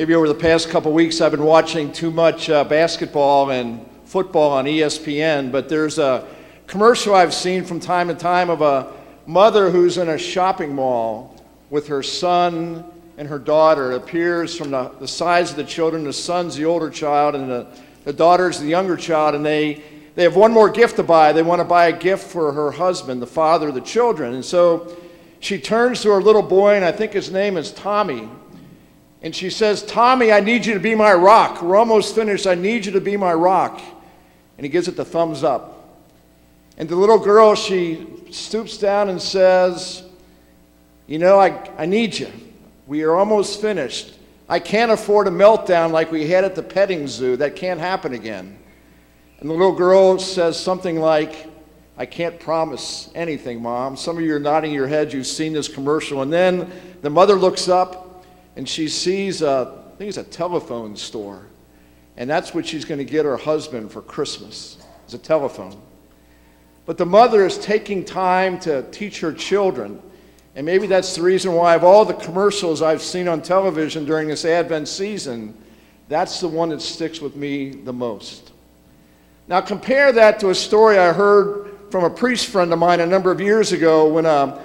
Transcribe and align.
maybe 0.00 0.14
over 0.14 0.28
the 0.28 0.34
past 0.34 0.70
couple 0.70 0.90
weeks, 0.94 1.20
I've 1.20 1.32
been 1.32 1.44
watching 1.44 1.92
too 1.92 2.10
much 2.10 2.48
uh, 2.48 2.64
basketball 2.64 3.50
and 3.50 3.86
football 4.06 4.52
on 4.52 4.64
ESPN, 4.64 5.52
but 5.52 5.68
there's 5.68 5.98
a 5.98 6.26
commercial 6.66 7.14
I've 7.14 7.34
seen 7.34 7.66
from 7.66 7.80
time 7.80 8.08
to 8.08 8.14
time 8.14 8.48
of 8.48 8.62
a 8.62 8.94
mother 9.26 9.68
who's 9.68 9.98
in 9.98 10.08
a 10.08 10.16
shopping 10.16 10.74
mall 10.74 11.44
with 11.68 11.88
her 11.88 12.02
son 12.02 12.82
and 13.18 13.28
her 13.28 13.38
daughter. 13.38 13.92
It 13.92 13.96
appears 13.96 14.56
from 14.56 14.70
the, 14.70 14.90
the 15.00 15.06
size 15.06 15.50
of 15.50 15.56
the 15.56 15.64
children. 15.64 16.04
The 16.04 16.14
son's 16.14 16.56
the 16.56 16.64
older 16.64 16.88
child, 16.88 17.34
and 17.34 17.50
the, 17.50 17.66
the 18.04 18.14
daughter's 18.14 18.58
the 18.58 18.68
younger 18.68 18.96
child, 18.96 19.34
and 19.34 19.44
they, 19.44 19.82
they 20.14 20.22
have 20.22 20.34
one 20.34 20.50
more 20.50 20.70
gift 20.70 20.96
to 20.96 21.02
buy. 21.02 21.34
They 21.34 21.42
want 21.42 21.60
to 21.60 21.64
buy 21.66 21.88
a 21.88 21.92
gift 21.92 22.26
for 22.26 22.52
her 22.52 22.70
husband, 22.70 23.20
the 23.20 23.26
father 23.26 23.68
of 23.68 23.74
the 23.74 23.82
children. 23.82 24.32
And 24.32 24.44
so 24.46 24.96
she 25.40 25.60
turns 25.60 26.00
to 26.04 26.10
her 26.12 26.22
little 26.22 26.40
boy, 26.40 26.76
and 26.76 26.86
I 26.86 26.90
think 26.90 27.12
his 27.12 27.30
name 27.30 27.58
is 27.58 27.70
Tommy. 27.70 28.30
And 29.22 29.34
she 29.34 29.50
says, 29.50 29.82
Tommy, 29.82 30.32
I 30.32 30.40
need 30.40 30.64
you 30.64 30.74
to 30.74 30.80
be 30.80 30.94
my 30.94 31.12
rock. 31.12 31.62
We're 31.62 31.76
almost 31.76 32.14
finished. 32.14 32.46
I 32.46 32.54
need 32.54 32.86
you 32.86 32.92
to 32.92 33.00
be 33.00 33.16
my 33.16 33.34
rock. 33.34 33.80
And 34.56 34.64
he 34.64 34.70
gives 34.70 34.88
it 34.88 34.96
the 34.96 35.04
thumbs 35.04 35.44
up. 35.44 35.98
And 36.78 36.88
the 36.88 36.96
little 36.96 37.18
girl, 37.18 37.54
she 37.54 38.06
stoops 38.30 38.78
down 38.78 39.10
and 39.10 39.20
says, 39.20 40.02
You 41.06 41.18
know, 41.18 41.38
I, 41.38 41.70
I 41.76 41.84
need 41.84 42.18
you. 42.18 42.30
We 42.86 43.02
are 43.02 43.14
almost 43.14 43.60
finished. 43.60 44.14
I 44.48 44.58
can't 44.58 44.90
afford 44.90 45.28
a 45.28 45.30
meltdown 45.30 45.92
like 45.92 46.10
we 46.10 46.26
had 46.26 46.44
at 46.44 46.54
the 46.54 46.62
petting 46.62 47.06
zoo. 47.06 47.36
That 47.36 47.54
can't 47.56 47.78
happen 47.78 48.14
again. 48.14 48.58
And 49.38 49.48
the 49.48 49.54
little 49.54 49.74
girl 49.74 50.18
says 50.18 50.58
something 50.58 50.98
like, 50.98 51.46
I 51.96 52.06
can't 52.06 52.40
promise 52.40 53.10
anything, 53.14 53.60
Mom. 53.60 53.96
Some 53.96 54.16
of 54.16 54.22
you 54.24 54.34
are 54.34 54.40
nodding 54.40 54.72
your 54.72 54.86
heads. 54.86 55.12
You've 55.12 55.26
seen 55.26 55.52
this 55.52 55.68
commercial. 55.68 56.22
And 56.22 56.32
then 56.32 56.70
the 57.02 57.10
mother 57.10 57.34
looks 57.34 57.68
up 57.68 58.09
and 58.56 58.68
she 58.68 58.88
sees, 58.88 59.42
a, 59.42 59.82
I 59.92 59.96
think 59.96 60.08
it's 60.08 60.18
a 60.18 60.24
telephone 60.24 60.96
store. 60.96 61.46
And 62.16 62.28
that's 62.28 62.54
what 62.54 62.66
she's 62.66 62.84
going 62.84 62.98
to 62.98 63.04
get 63.04 63.24
her 63.24 63.36
husband 63.36 63.90
for 63.90 64.02
Christmas, 64.02 64.78
is 65.06 65.14
a 65.14 65.18
telephone. 65.18 65.80
But 66.86 66.98
the 66.98 67.06
mother 67.06 67.46
is 67.46 67.58
taking 67.58 68.04
time 68.04 68.58
to 68.60 68.82
teach 68.90 69.20
her 69.20 69.32
children. 69.32 70.02
And 70.56 70.66
maybe 70.66 70.86
that's 70.86 71.14
the 71.14 71.22
reason 71.22 71.54
why, 71.54 71.76
of 71.76 71.84
all 71.84 72.04
the 72.04 72.14
commercials 72.14 72.82
I've 72.82 73.02
seen 73.02 73.28
on 73.28 73.40
television 73.40 74.04
during 74.04 74.28
this 74.28 74.44
Advent 74.44 74.88
season, 74.88 75.56
that's 76.08 76.40
the 76.40 76.48
one 76.48 76.70
that 76.70 76.82
sticks 76.82 77.20
with 77.20 77.36
me 77.36 77.70
the 77.70 77.92
most. 77.92 78.52
Now, 79.46 79.60
compare 79.60 80.12
that 80.12 80.40
to 80.40 80.50
a 80.50 80.54
story 80.54 80.98
I 80.98 81.12
heard 81.12 81.70
from 81.90 82.04
a 82.04 82.10
priest 82.10 82.46
friend 82.46 82.72
of 82.72 82.78
mine 82.78 83.00
a 83.00 83.06
number 83.06 83.30
of 83.30 83.40
years 83.40 83.72
ago 83.72 84.08
when 84.08 84.26
a, 84.26 84.60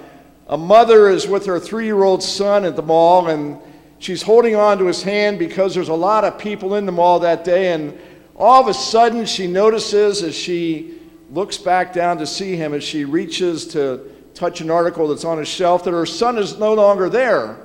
a 0.48 0.56
mother 0.56 1.08
is 1.08 1.26
with 1.26 1.46
her 1.46 1.58
three 1.58 1.86
year 1.86 2.02
old 2.02 2.22
son 2.22 2.64
at 2.64 2.76
the 2.76 2.82
mall 2.82 3.28
and 3.28 3.58
she's 4.06 4.22
holding 4.22 4.54
on 4.54 4.78
to 4.78 4.86
his 4.86 5.02
hand 5.02 5.36
because 5.36 5.74
there's 5.74 5.88
a 5.88 5.94
lot 5.94 6.22
of 6.22 6.38
people 6.38 6.76
in 6.76 6.86
the 6.86 6.92
mall 6.92 7.18
that 7.18 7.42
day. 7.42 7.72
And 7.72 7.98
all 8.36 8.62
of 8.62 8.68
a 8.68 8.74
sudden, 8.74 9.26
she 9.26 9.48
notices 9.48 10.22
as 10.22 10.32
she 10.32 11.00
looks 11.32 11.58
back 11.58 11.92
down 11.92 12.18
to 12.18 12.26
see 12.26 12.54
him, 12.54 12.72
as 12.72 12.84
she 12.84 13.04
reaches 13.04 13.66
to 13.68 14.08
touch 14.32 14.60
an 14.60 14.70
article 14.70 15.08
that's 15.08 15.24
on 15.24 15.40
a 15.40 15.44
shelf, 15.44 15.82
that 15.82 15.90
her 15.90 16.06
son 16.06 16.38
is 16.38 16.56
no 16.56 16.72
longer 16.72 17.08
there. 17.08 17.56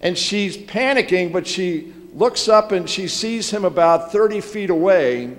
And 0.00 0.18
she's 0.18 0.56
panicking, 0.56 1.32
but 1.32 1.46
she 1.46 1.92
looks 2.14 2.48
up 2.48 2.72
and 2.72 2.90
she 2.90 3.06
sees 3.06 3.48
him 3.48 3.64
about 3.64 4.10
30 4.10 4.40
feet 4.40 4.70
away 4.70 5.36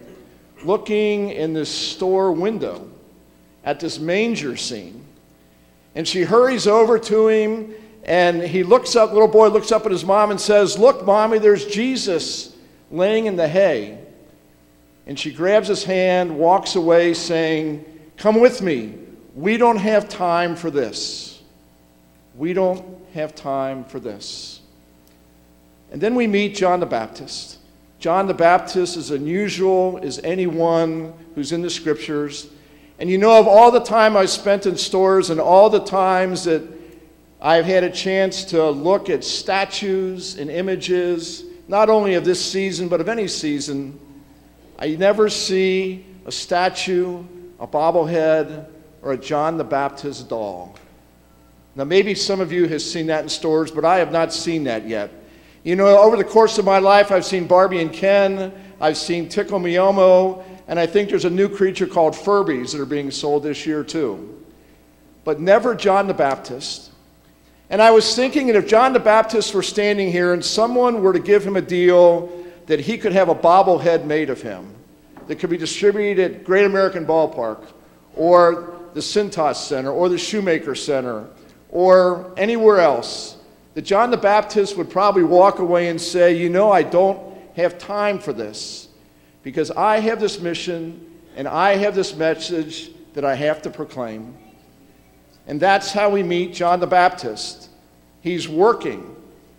looking 0.64 1.32
in 1.32 1.52
this 1.52 1.70
store 1.70 2.32
window 2.32 2.88
at 3.66 3.82
this 3.82 4.00
manger 4.00 4.56
scene. 4.56 5.04
And 5.94 6.08
she 6.08 6.22
hurries 6.22 6.68
over 6.68 6.98
to 7.00 7.28
him, 7.28 7.74
and 8.04 8.42
he 8.42 8.64
looks 8.64 8.96
up, 8.96 9.12
little 9.12 9.28
boy 9.28 9.50
looks 9.50 9.72
up 9.72 9.86
at 9.86 9.92
his 9.92 10.04
mom 10.04 10.32
and 10.32 10.42
says, 10.42 10.78
Look, 10.78 11.06
mommy, 11.06 11.38
there's 11.38 11.66
Jesus 11.66 12.56
laying 12.90 13.26
in 13.26 13.36
the 13.36 13.48
hay. 13.48 14.00
And 15.06 15.20
she 15.20 15.32
grabs 15.32 15.68
his 15.68 15.84
hand, 15.84 16.38
walks 16.38 16.76
away, 16.76 17.14
saying, 17.14 17.86
Come 18.18 18.40
with 18.40 18.62
me. 18.62 18.96
We 19.36 19.58
don't 19.58 19.78
have 19.78 20.10
time 20.10 20.56
for 20.56 20.70
this. 20.72 21.42
We 22.36 22.54
don't 22.54 22.84
have 23.14 23.36
time 23.36 23.84
for 23.84 24.00
this. 24.00 24.62
And 25.92 26.02
then 26.02 26.16
we 26.16 26.28
meet 26.28 26.56
John 26.56 26.80
the 26.80 26.86
Baptist. 26.86 27.60
John 28.00 28.26
the 28.26 28.34
Baptist 28.34 28.98
is 28.98 29.12
unusual 29.12 30.00
as 30.02 30.20
anyone 30.20 31.14
who's 31.36 31.52
in 31.52 31.62
the 31.62 31.70
scriptures. 31.70 32.48
And 32.98 33.10
you 33.10 33.18
know, 33.18 33.38
of 33.38 33.48
all 33.48 33.72
the 33.72 33.84
time 33.84 34.18
I've 34.18 34.30
spent 34.30 34.66
in 34.66 34.78
stores 34.78 35.30
and 35.30 35.40
all 35.40 35.70
the 35.70 35.84
times 35.84 36.46
that 36.46 36.81
I've 37.42 37.66
had 37.66 37.84
a 37.84 37.90
chance 37.90 38.44
to 38.46 38.70
look 38.70 39.10
at 39.10 39.24
statues 39.24 40.38
and 40.38 40.52
images, 40.52 41.44
not 41.68 41.90
only 41.90 42.14
of 42.14 42.24
this 42.24 42.44
season, 42.44 42.88
but 42.88 43.02
of 43.02 43.10
any 43.10 43.28
season, 43.28 44.00
I 44.78 44.90
never 44.90 45.28
see 45.28 46.06
a 46.28 46.32
statue, 46.32 47.24
a 47.60 47.66
bobblehead, 47.66 48.68
or 49.02 49.14
a 49.14 49.18
John 49.18 49.58
the 49.58 49.64
Baptist 49.64 50.30
doll. 50.30 50.76
Now, 51.76 51.86
maybe 51.86 52.14
some 52.14 52.42
of 52.42 52.52
you 52.52 52.68
have 52.68 52.82
seen 52.84 53.08
that 53.08 53.24
in 53.24 53.30
stores, 53.30 53.72
but 53.72 53.86
I 53.86 53.98
have 53.98 54.12
not 54.12 54.32
seen 54.32 54.66
that 54.66 54.88
yet. 54.88 55.10
You 55.64 55.76
know, 55.76 55.88
over 56.00 56.18
the 56.18 56.24
course 56.24 56.60
of 56.60 56.66
my 56.66 56.78
life, 56.78 57.12
I've 57.12 57.26
seen 57.26 57.48
Barbie 57.48 57.82
and 57.82 57.92
Ken, 57.92 58.54
I've 58.80 58.98
seen 58.98 59.30
Tickle 59.30 59.58
Me 59.58 59.78
Elmo, 59.78 60.44
and 60.68 60.80
I 60.80 60.86
think 60.86 61.10
there's 61.10 61.26
a 61.26 61.30
new 61.30 61.50
creature 61.50 61.88
called 61.88 62.14
Furbies 62.14 62.72
that 62.72 62.82
are 62.82 62.86
being 62.86 63.10
sold 63.10 63.42
this 63.42 63.66
year 63.66 63.84
too. 63.84 64.44
But 65.24 65.40
never 65.40 65.74
John 65.74 66.08
the 66.08 66.14
Baptist. 66.14 66.91
And 67.72 67.82
I 67.82 67.90
was 67.92 68.18
thinking 68.18 68.48
that 68.48 68.58
if 68.58 68.68
John 68.68 68.92
the 68.92 69.00
Baptist 69.00 69.54
were 69.54 69.64
standing 69.64 70.12
here 70.12 70.34
and 70.34 70.44
someone 70.44 71.02
were 71.02 71.14
to 71.14 71.22
give 71.22 71.48
him 71.48 71.56
a 71.56 71.62
deal 71.62 72.30
that 72.66 72.82
he 72.82 72.98
could 72.98 73.14
have 73.14 73.30
a 73.30 73.34
bobblehead 73.34 74.04
made 74.04 74.30
of 74.30 74.42
him 74.42 74.76
that 75.28 75.38
could 75.38 75.50
be 75.50 75.56
distributed 75.56 76.20
at 76.20 76.44
Great 76.44 76.66
American 76.66 77.06
Ballpark 77.06 77.64
or 78.14 78.78
the 78.94 79.00
Cintas 79.00 79.56
Center 79.56 79.90
or 79.90 80.10
the 80.10 80.18
Shoemaker 80.18 80.76
Center 80.76 81.30
or 81.70 82.34
anywhere 82.36 82.82
else, 82.82 83.38
that 83.74 83.84
John 83.84 84.12
the 84.12 84.18
Baptist 84.18 84.76
would 84.76 84.90
probably 84.90 85.24
walk 85.24 85.60
away 85.60 85.88
and 85.88 86.00
say, 86.00 86.36
You 86.36 86.50
know, 86.50 86.74
I 86.74 86.84
don't 86.84 87.38
have 87.56 87.78
time 87.78 88.20
for 88.20 88.34
this 88.34 88.90
because 89.44 89.72
I 89.72 90.02
have 90.02 90.20
this 90.20 90.42
mission 90.42 91.10
and 91.38 91.48
I 91.48 91.78
have 91.78 91.96
this 91.96 92.14
message 92.18 92.92
that 93.14 93.24
I 93.24 93.36
have 93.36 93.62
to 93.62 93.70
proclaim. 93.70 94.36
And 95.52 95.60
that's 95.60 95.92
how 95.92 96.10
we 96.10 96.24
meet 96.24 96.54
John 96.54 96.80
the 96.80 96.88
Baptist. 96.88 97.68
He's 98.22 98.48
working, 98.48 99.14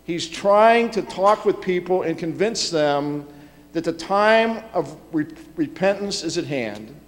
he's 0.05 0.27
trying 0.27 0.91
to 0.93 1.03
talk 1.03 1.45
with 1.45 1.61
people 1.61 2.01
and 2.01 2.17
convince 2.17 2.71
them 2.71 3.27
that 3.75 3.85
the 3.85 3.93
time 3.93 4.65
of 4.73 4.97
re- 5.13 5.27
repentance 5.55 6.25
is 6.25 6.39
at 6.39 6.47
hand. 6.47 6.99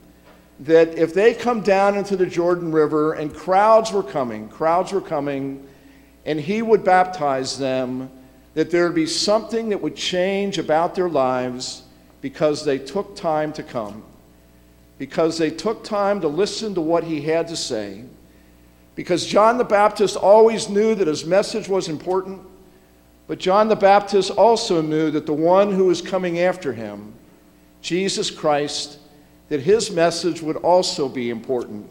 That 0.60 0.98
if 0.98 1.14
they 1.14 1.32
come 1.32 1.62
down 1.62 1.96
into 1.96 2.14
the 2.14 2.26
Jordan 2.26 2.72
River 2.72 3.14
and 3.14 3.34
crowds 3.34 3.90
were 3.90 4.02
coming, 4.02 4.50
crowds 4.50 4.92
were 4.92 5.00
coming, 5.00 5.66
and 6.26 6.38
he 6.38 6.60
would 6.60 6.84
baptize 6.84 7.58
them, 7.58 8.10
that 8.52 8.70
there 8.70 8.84
would 8.84 8.94
be 8.94 9.06
something 9.06 9.70
that 9.70 9.80
would 9.80 9.96
change 9.96 10.58
about 10.58 10.94
their 10.94 11.08
lives 11.08 11.84
because 12.20 12.66
they 12.66 12.76
took 12.76 13.16
time 13.16 13.50
to 13.54 13.62
come, 13.62 14.04
because 14.98 15.38
they 15.38 15.48
took 15.48 15.84
time 15.84 16.20
to 16.20 16.28
listen 16.28 16.74
to 16.74 16.82
what 16.82 17.02
he 17.02 17.22
had 17.22 17.48
to 17.48 17.56
say, 17.56 18.04
because 18.94 19.26
John 19.26 19.58
the 19.58 19.64
Baptist 19.64 20.16
always 20.16 20.68
knew 20.68 20.94
that 20.94 21.08
his 21.08 21.24
message 21.24 21.68
was 21.68 21.88
important, 21.88 22.40
but 23.26 23.38
John 23.38 23.68
the 23.68 23.76
Baptist 23.76 24.30
also 24.30 24.80
knew 24.80 25.10
that 25.10 25.26
the 25.26 25.32
one 25.32 25.72
who 25.72 25.86
was 25.86 26.00
coming 26.00 26.40
after 26.40 26.72
him, 26.72 27.14
Jesus 27.80 28.30
Christ, 28.30 28.98
that 29.48 29.60
his 29.60 29.90
message 29.90 30.42
would 30.42 30.56
also 30.56 31.08
be 31.08 31.30
important. 31.30 31.90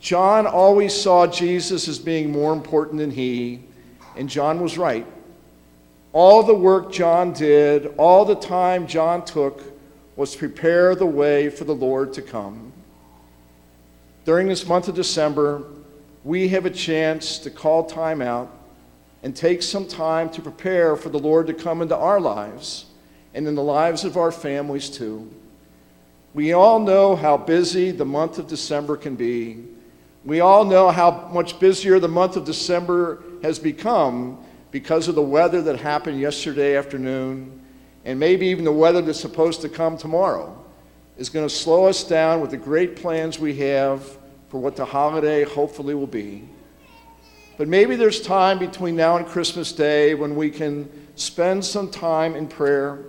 John 0.00 0.46
always 0.46 0.94
saw 0.94 1.26
Jesus 1.26 1.86
as 1.86 1.98
being 1.98 2.32
more 2.32 2.52
important 2.52 2.98
than 2.98 3.10
he, 3.10 3.60
and 4.16 4.28
John 4.28 4.60
was 4.60 4.78
right. 4.78 5.06
All 6.12 6.42
the 6.42 6.54
work 6.54 6.90
John 6.90 7.32
did, 7.32 7.94
all 7.98 8.24
the 8.24 8.34
time 8.34 8.86
John 8.86 9.24
took, 9.24 9.62
was 10.16 10.32
to 10.32 10.38
prepare 10.38 10.94
the 10.94 11.06
way 11.06 11.50
for 11.50 11.64
the 11.64 11.74
Lord 11.74 12.12
to 12.14 12.22
come. 12.22 12.72
During 14.24 14.48
this 14.48 14.66
month 14.66 14.88
of 14.88 14.94
December, 14.94 15.64
we 16.24 16.48
have 16.48 16.66
a 16.66 16.70
chance 16.70 17.38
to 17.38 17.50
call 17.50 17.84
time 17.84 18.20
out 18.20 18.54
and 19.22 19.34
take 19.34 19.62
some 19.62 19.86
time 19.86 20.30
to 20.30 20.42
prepare 20.42 20.96
for 20.96 21.08
the 21.08 21.18
Lord 21.18 21.46
to 21.46 21.54
come 21.54 21.82
into 21.82 21.96
our 21.96 22.20
lives 22.20 22.86
and 23.34 23.46
in 23.46 23.54
the 23.54 23.62
lives 23.62 24.04
of 24.04 24.16
our 24.16 24.32
families 24.32 24.90
too. 24.90 25.30
We 26.34 26.52
all 26.52 26.78
know 26.78 27.16
how 27.16 27.36
busy 27.36 27.90
the 27.90 28.04
month 28.04 28.38
of 28.38 28.46
December 28.46 28.96
can 28.96 29.16
be. 29.16 29.64
We 30.24 30.40
all 30.40 30.64
know 30.64 30.90
how 30.90 31.28
much 31.32 31.58
busier 31.58 31.98
the 31.98 32.08
month 32.08 32.36
of 32.36 32.44
December 32.44 33.22
has 33.42 33.58
become 33.58 34.38
because 34.70 35.08
of 35.08 35.14
the 35.14 35.22
weather 35.22 35.62
that 35.62 35.80
happened 35.80 36.20
yesterday 36.20 36.76
afternoon, 36.76 37.60
and 38.04 38.20
maybe 38.20 38.46
even 38.46 38.64
the 38.64 38.72
weather 38.72 39.00
that's 39.00 39.18
supposed 39.18 39.62
to 39.62 39.68
come 39.68 39.96
tomorrow 39.96 40.56
is 41.16 41.28
going 41.28 41.46
to 41.46 41.54
slow 41.54 41.86
us 41.86 42.04
down 42.04 42.40
with 42.40 42.50
the 42.50 42.56
great 42.56 42.96
plans 42.96 43.38
we 43.38 43.56
have 43.56 44.19
for 44.50 44.58
what 44.58 44.76
the 44.76 44.84
holiday 44.84 45.44
hopefully 45.44 45.94
will 45.94 46.06
be. 46.06 46.46
But 47.56 47.68
maybe 47.68 47.94
there's 47.94 48.20
time 48.20 48.58
between 48.58 48.96
now 48.96 49.16
and 49.16 49.26
Christmas 49.26 49.72
Day 49.72 50.14
when 50.14 50.34
we 50.34 50.50
can 50.50 50.90
spend 51.14 51.64
some 51.64 51.90
time 51.90 52.34
in 52.34 52.48
prayer, 52.48 53.04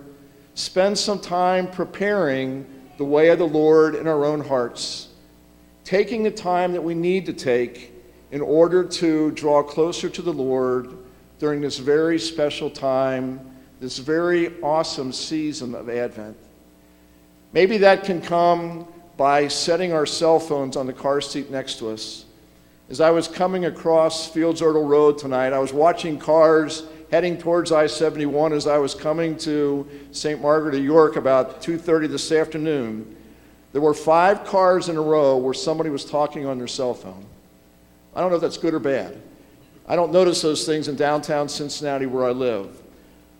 spend 0.54 0.96
some 0.96 1.18
time 1.18 1.68
preparing 1.68 2.64
the 2.96 3.04
way 3.04 3.30
of 3.30 3.38
the 3.38 3.46
Lord 3.46 3.96
in 3.96 4.06
our 4.06 4.24
own 4.24 4.40
hearts, 4.40 5.08
taking 5.84 6.22
the 6.22 6.30
time 6.30 6.72
that 6.72 6.82
we 6.82 6.94
need 6.94 7.26
to 7.26 7.32
take 7.32 7.92
in 8.30 8.40
order 8.40 8.84
to 8.84 9.30
draw 9.32 9.62
closer 9.62 10.08
to 10.08 10.22
the 10.22 10.32
Lord 10.32 10.96
during 11.38 11.60
this 11.60 11.78
very 11.78 12.18
special 12.18 12.70
time, 12.70 13.40
this 13.80 13.98
very 13.98 14.60
awesome 14.62 15.12
season 15.12 15.74
of 15.74 15.88
Advent. 15.88 16.36
Maybe 17.52 17.78
that 17.78 18.04
can 18.04 18.20
come 18.20 18.86
by 19.16 19.48
setting 19.48 19.92
our 19.92 20.06
cell 20.06 20.38
phones 20.38 20.76
on 20.76 20.86
the 20.86 20.92
car 20.92 21.20
seat 21.20 21.50
next 21.50 21.78
to 21.78 21.90
us. 21.90 22.24
As 22.90 23.00
I 23.00 23.10
was 23.10 23.28
coming 23.28 23.64
across 23.66 24.28
Fields 24.28 24.60
Ertel 24.60 24.86
Road 24.86 25.18
tonight, 25.18 25.52
I 25.52 25.58
was 25.58 25.72
watching 25.72 26.18
cars 26.18 26.84
heading 27.10 27.36
towards 27.36 27.72
I-71 27.72 28.52
as 28.52 28.66
I 28.66 28.78
was 28.78 28.94
coming 28.94 29.36
to 29.38 29.86
St. 30.12 30.40
Margaret 30.40 30.74
of 30.74 30.82
York 30.82 31.16
about 31.16 31.62
2:30 31.62 32.06
this 32.06 32.32
afternoon. 32.32 33.16
There 33.72 33.82
were 33.82 33.94
five 33.94 34.44
cars 34.44 34.88
in 34.88 34.96
a 34.96 35.02
row 35.02 35.36
where 35.36 35.54
somebody 35.54 35.90
was 35.90 36.04
talking 36.04 36.46
on 36.46 36.58
their 36.58 36.66
cell 36.66 36.94
phone. 36.94 37.24
I 38.14 38.20
don't 38.20 38.30
know 38.30 38.36
if 38.36 38.42
that's 38.42 38.58
good 38.58 38.74
or 38.74 38.78
bad. 38.78 39.16
I 39.86 39.96
don't 39.96 40.12
notice 40.12 40.42
those 40.42 40.64
things 40.64 40.88
in 40.88 40.96
downtown 40.96 41.48
Cincinnati 41.48 42.06
where 42.06 42.24
I 42.24 42.30
live. 42.30 42.82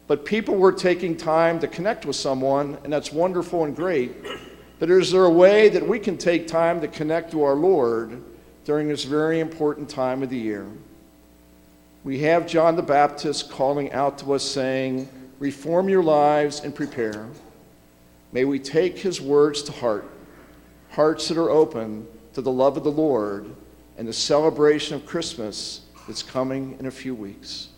But 0.07 0.25
people 0.25 0.57
were 0.57 0.73
taking 0.73 1.17
time 1.17 1.59
to 1.61 1.69
connect 1.69 2.05
with 2.05 2.17
someone, 2.17 2.79
and 2.85 2.93
that's 2.93 3.13
wonderful 3.13 3.65
and 3.65 3.77
great. 3.77 4.13
But 4.83 4.91
is 4.91 5.13
there 5.13 5.27
a 5.27 5.31
way 5.31 5.69
that 5.69 5.87
we 5.87 6.01
can 6.01 6.19
take 6.19 6.49
time 6.49 6.81
to 6.81 6.89
connect 6.89 7.31
to 7.31 7.45
our 7.45 7.55
Lord 7.55 8.21
during 8.65 8.89
this 8.89 9.05
very 9.05 9.39
important 9.39 9.89
time 9.89 10.25
of 10.25 10.29
the 10.29 10.37
year? 10.37 10.67
We 12.03 12.19
have 12.23 12.49
John 12.49 12.75
the 12.75 12.83
Baptist 12.83 13.49
calling 13.49 13.93
out 13.93 14.19
to 14.19 14.33
us 14.33 14.43
saying, 14.43 15.09
Reform 15.39 15.89
your 15.89 16.03
lives 16.03 16.63
and 16.65 16.75
prepare. 16.75 17.29
May 18.33 18.45
we 18.45 18.59
take 18.59 18.99
his 18.99 19.21
words 19.21 19.63
to 19.63 19.71
heart, 19.71 20.11
hearts 20.91 21.29
that 21.29 21.39
are 21.39 21.51
open 21.51 22.05
to 22.33 22.43
the 22.43 22.51
love 22.51 22.77
of 22.77 22.83
the 22.83 22.91
Lord 22.91 23.55
and 23.99 24.09
the 24.09 24.13
celebration 24.13 24.97
of 24.97 25.07
Christmas 25.07 25.83
that's 26.09 26.25
coming 26.25 26.75
in 26.81 26.87
a 26.87 26.91
few 26.91 27.15
weeks. 27.15 27.69